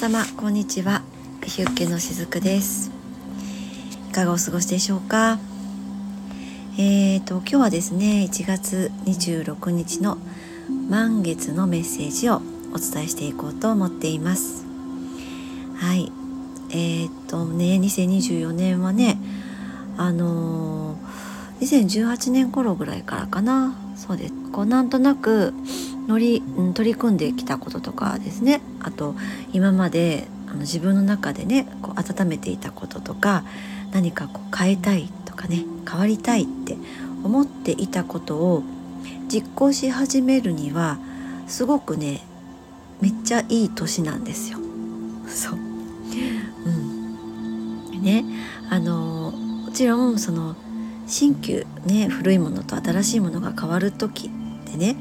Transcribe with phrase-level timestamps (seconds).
[0.00, 1.02] 様こんにちは。
[1.44, 2.90] ヒュッケのしずくです。
[4.08, 5.38] いかがお過ごしでしょうか？
[6.78, 10.16] えーと今日はですね1月26日の
[10.88, 12.36] 満月のメッセージを
[12.72, 14.64] お伝えしていこうと思っています。
[15.76, 16.10] はい。
[16.70, 19.18] えーとね2024年はね
[19.98, 23.76] あのー、2018年頃ぐらいからかな。
[23.96, 24.34] そうです。
[24.50, 25.52] こうなんとなく
[26.10, 26.42] 乗り、
[26.74, 28.60] 取り組んできたこととかですね。
[28.82, 29.14] あと
[29.52, 33.44] 今まであの自分の中でねこう温めていたこととか
[33.92, 36.76] 何かこう変えたいとかね変わりたいって
[37.22, 38.64] 思っていたことを
[39.28, 40.98] 実行し始めるには
[41.46, 42.22] すごくね
[43.00, 44.58] めっちゃいい年なんですよ。
[45.28, 45.58] そう、
[46.66, 48.24] うん、ね
[48.68, 49.32] あの
[49.66, 50.56] もちろんその
[51.06, 54.30] 新旧ね古いものと新しいものが変わる時っ
[54.68, 54.96] てね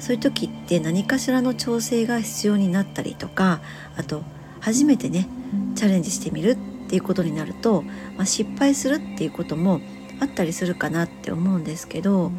[0.00, 3.60] そういう時って何かしらの調整が必要になったりとか
[3.96, 4.22] あと
[4.60, 5.28] 初めてね
[5.76, 6.56] チャレンジしてみるっ
[6.88, 7.82] ていうことになると、
[8.16, 9.80] まあ、失敗するっていうことも
[10.20, 12.32] あったりするかなって思うんですけど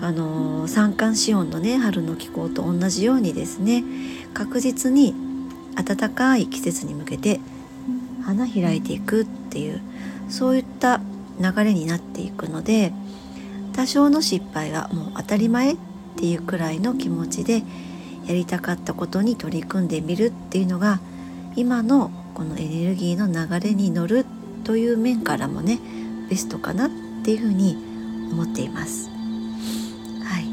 [0.00, 3.82] あの三寒四温のね春の気候と同じようにですね
[4.34, 5.14] 確実に
[5.74, 7.40] 暖かい季節に向けて
[8.24, 9.80] 花開いていくっていう
[10.28, 11.00] そういった
[11.40, 12.92] 流れになっていくので
[13.74, 15.76] 多少の失敗はもう当たり前
[16.18, 17.62] っていうくらいの気持ちで
[18.26, 20.98] やりたかったことに取り組んでみるっていうのが
[21.54, 24.26] 今のこのエネルギーの流れに乗る
[24.64, 25.78] という面からもね
[26.28, 26.90] ベストかなっ
[27.24, 27.76] ていうふうに
[28.32, 29.08] 思っています。
[30.24, 30.46] はい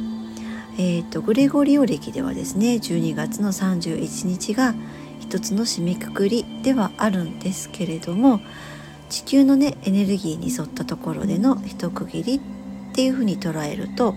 [0.77, 4.75] えーと、グレゴリオ暦ではですね12月の31日が
[5.19, 8.39] 一つの締めくくりではあるんですけれども
[9.09, 12.39] 地球のねエネルギーに沿ったところでの一区切りっ
[12.93, 14.13] ていうふうに捉えると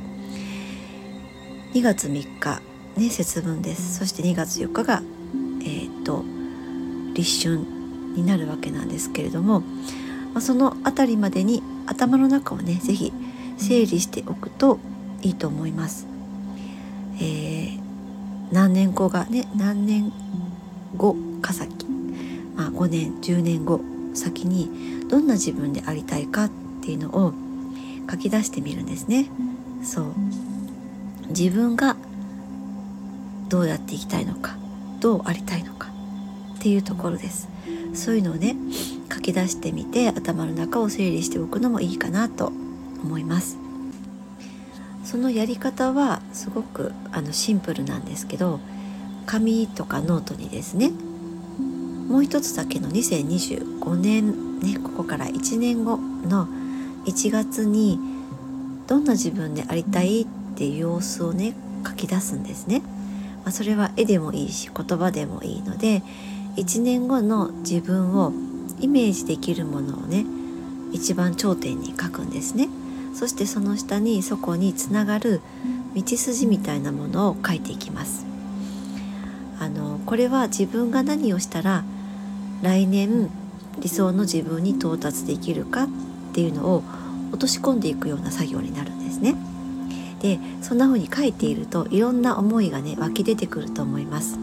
[1.74, 2.62] 2月3日
[2.96, 5.02] ね節分ですそして2月4日が
[5.60, 6.24] えー、っと
[7.14, 7.58] 立春
[8.14, 13.12] になるわけなんですけれども、まあ、その辺りまでに頭の中をね是非
[13.58, 14.78] 整理しておくと
[15.22, 16.06] いいと思います。
[17.20, 17.80] えー、
[18.52, 20.12] 何年後がね何年
[20.96, 21.86] 後か先、
[22.54, 23.80] まあ、5年10年後
[24.14, 26.50] 先にどんな自分でありたいかっ
[26.82, 27.34] ていうのを
[28.08, 29.28] 書き出してみるんですね。
[29.82, 30.14] そう
[31.28, 31.96] 自分が
[33.48, 34.56] どうやっていきたいのか
[35.00, 35.88] どうありたいのか
[36.56, 37.48] っていうところです。
[37.94, 38.56] そういうのをね
[39.12, 42.52] 書き出してみて頭の中を整理しておくのもいいかなと
[43.02, 43.56] 思います。
[45.04, 48.60] そのやり方はすごくあのシンプルなんですけど
[49.24, 50.90] 紙とかノートにですね
[52.08, 56.46] もう一つだけの2025年ねここから1年後の
[57.06, 57.98] 1月に
[58.86, 60.26] どんな自分でありたいっ
[60.58, 61.54] ていう様子をね
[61.86, 62.82] 書き出すんですね。
[63.44, 66.02] まあ、それは絵でもいいし言葉でもいいので
[66.56, 68.32] 1年後の自分を
[68.80, 70.26] イメージできるものをね
[70.92, 72.68] 一番頂点に書くんですね。
[73.14, 75.40] そしてその下にそこにつながる
[75.94, 78.26] 道筋みたいなものを書いていきます。
[79.60, 81.84] あのこれは自分が何をしたら
[82.62, 83.30] 来年
[83.78, 85.88] 理想の自分に到達できるかっ
[86.32, 86.82] ていうのを
[87.30, 89.36] 落とし込んでいくような作業になるんですね。
[90.20, 94.38] でそんな風に書いているといろんな思いがね湧き出てくると思います。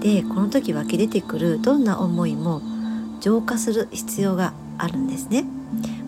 [0.00, 2.60] でこの時湧き出てくるどんな思いも
[3.20, 5.44] 浄化する必要があるんですね。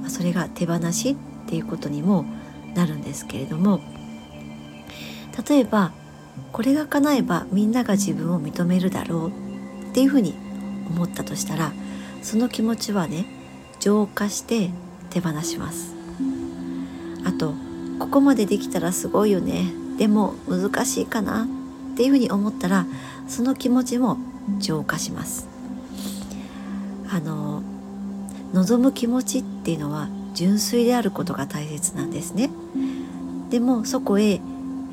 [0.02, 1.16] まそれが手放し
[1.46, 2.24] っていうことにも
[2.74, 3.80] なるんですけれども
[5.48, 5.92] 例えば
[6.52, 10.34] これが叶えばみんなが自分を認めるだろうっていうふうに
[10.90, 11.72] 思ったとしたら
[12.22, 13.26] その気持ちはね
[13.80, 14.70] 浄化して
[15.10, 15.94] 手放します
[17.24, 17.54] あと
[17.98, 19.72] ここまでできたらすごいよね。
[19.98, 21.44] でも難しいかな。
[21.44, 22.86] っていうふうに思ったら
[23.26, 24.18] その気持ちも
[24.58, 25.48] 浄化します。
[27.10, 27.62] あの
[28.52, 32.50] 望む気持ちっていうのは純粋であることが大切なんですね。
[33.50, 34.40] でもそこへ、え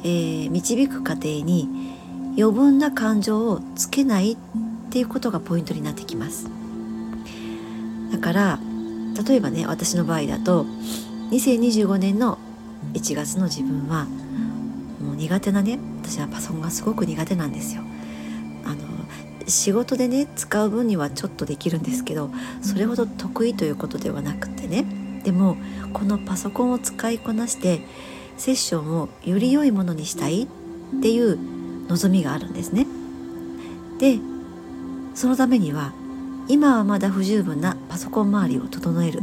[0.04, 1.70] ー、導く過程に
[2.38, 4.38] 余分な感情をつけないっ
[4.90, 6.50] ていうことがポイントになってきます。
[8.12, 8.60] だから
[9.28, 10.66] 例えばね私の場合だと
[11.32, 12.40] 2025年の
[12.94, 14.06] 1月の自分は
[15.02, 17.84] もう苦手なね私はパソコンがすごく苦手なんですよ。
[18.66, 18.78] あの
[19.48, 22.32] 仕事でね使う分にはちょっとできるんですけど
[22.62, 24.86] それほど得意ということではなくてね
[25.24, 25.58] でも
[25.94, 27.82] このパソコンを使いこなして
[28.38, 30.48] セッションをより良いものにしたいっ
[31.02, 31.38] ていう
[31.88, 32.88] 望みがあるんですね。
[34.00, 34.20] で
[35.14, 35.94] そのためには
[36.48, 39.22] 今はまだ不十分なパソコン周りを整える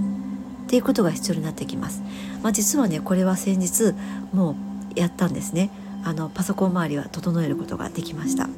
[0.73, 2.03] っていうことが必要になってきます。
[2.43, 3.93] まあ、実はねこれは先日
[4.33, 4.57] も
[4.97, 5.71] うやったんですね。
[6.03, 8.49] あのパソコン周りは整えることができました。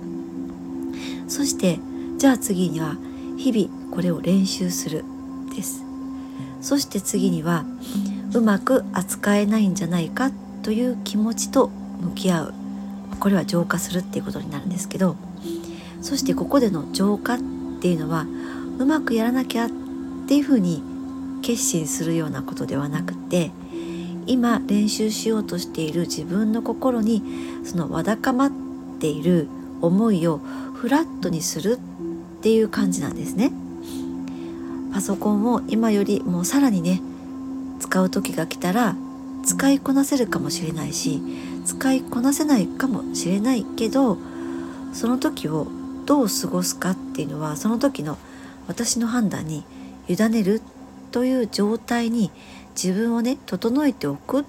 [1.26, 1.81] そして
[2.19, 2.96] じゃあ次には
[3.37, 5.05] 日々これを練習する
[5.55, 5.82] です
[6.61, 7.64] そして次には
[8.32, 10.31] うまく扱えないんじゃないか
[10.62, 11.69] という気持ちと
[12.00, 12.55] 向き合う
[13.20, 15.16] これは浄化するっていうことになるんですけど
[16.00, 17.38] そしてここでの浄化っ
[17.81, 18.26] ていうのは
[18.78, 19.70] うまくやらなきゃっ
[20.26, 20.94] ていうふうに
[21.44, 23.50] 決心するようなことではなくて
[24.26, 27.23] 今練習しようとしている自分の心に
[27.64, 28.52] そのわだかまっ
[28.99, 29.49] ている
[29.82, 30.38] 思いを
[30.75, 31.79] フラットにする
[32.38, 33.52] っていう感じなんですね。
[34.94, 37.02] パソコンを今よりもうさらにね
[37.81, 38.97] 使う時が来たら
[39.44, 41.20] 使いこなせるかもしれないし
[41.67, 44.17] 使いこなせないかもしれないけど
[44.93, 45.67] その時を
[46.06, 48.17] どう過ごすかっていうのはその時の
[48.69, 49.64] 私の判断に
[50.08, 50.62] 委ねる
[51.14, 52.32] という状態に
[52.75, 54.44] 自分をね整えておくっ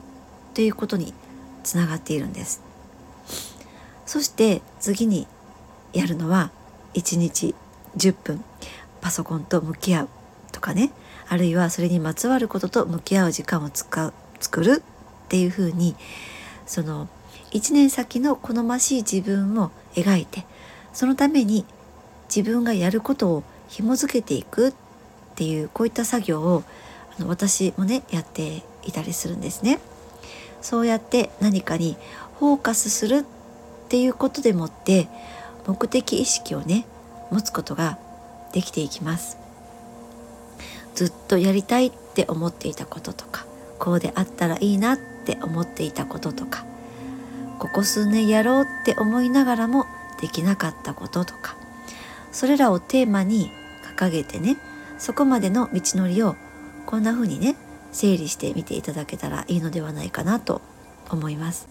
[0.56, 1.14] ていうことに
[1.62, 2.60] つながっているんです。
[4.08, 5.28] そして次に
[5.94, 6.50] やるのは
[6.96, 7.54] 1日
[7.98, 8.44] 10分
[9.00, 10.10] パソコンと向き合う
[10.52, 10.92] とかね。
[11.30, 15.96] あるいはそれにまつわることと向き合う時間を使う作るっていうふうに
[16.66, 17.08] その
[17.52, 20.46] 1年先の好ましい自分を描いて
[20.94, 21.64] そのために
[22.36, 24.74] 自分がやることを紐づけていくっ
[25.36, 26.64] っていうこういった作業を
[27.20, 29.80] あの私もねやっていたりするんですね。
[30.62, 31.98] そうやって何かに
[32.40, 33.24] フォーカスするっ
[33.90, 35.10] ていうことでもって
[35.68, 36.88] 目的意識をね
[37.32, 38.00] 持つことが
[38.54, 39.38] できていきます。
[40.96, 43.46] ずっとやりたいって思っていたこととか
[43.78, 46.64] こうであったらいいなって思っていたこととか
[47.60, 49.86] ここ数年やろうって思いながらも
[50.22, 51.58] できなかったこととか
[52.32, 53.52] それらをテーマに
[53.98, 54.56] 掲げてね
[54.98, 56.36] そこまでの道のりを
[56.86, 57.56] こんな風にね
[57.92, 60.62] 整理してみていただけたらいいのではないかなと
[61.10, 61.68] 思います。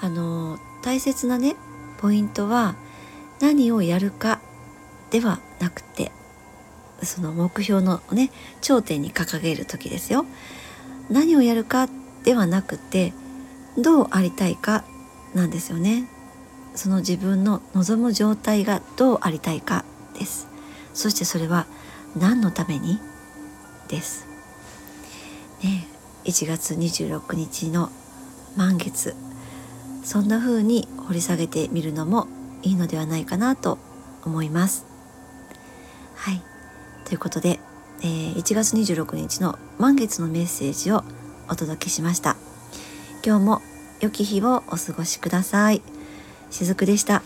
[0.00, 1.56] あの大切なね
[1.98, 2.74] ポイントは
[3.40, 4.40] 何をやるか
[5.10, 6.10] ではなくて
[7.02, 8.30] その目標のね
[8.60, 10.24] 頂点に掲げる時ですよ。
[11.10, 11.88] 何をやるか
[12.24, 13.12] ではなくて
[13.76, 14.84] どうありたいか
[15.34, 16.08] なんですよね。
[16.74, 19.84] その自分の望む状態がどうありたいか
[20.18, 20.48] です。
[20.94, 21.66] そしてそれは
[22.16, 22.98] 何のために？
[23.88, 24.26] です。
[25.62, 25.86] ね、
[26.24, 27.90] 1月26日の
[28.56, 29.14] 満月
[30.04, 32.26] そんな風に掘り下げてみるのも
[32.62, 33.78] いいのではないかなと
[34.24, 34.86] 思います。
[36.14, 36.42] はい
[37.04, 37.58] ということで、
[38.02, 41.04] えー、1月26日の満月のメッセージを
[41.48, 42.36] お届けしました。
[43.24, 43.62] 今日も
[44.00, 45.82] 良き日をお過ごしください。
[46.50, 47.22] しずくでした。